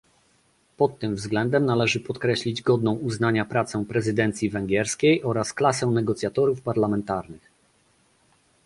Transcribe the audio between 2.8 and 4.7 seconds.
uznania pracę prezydencji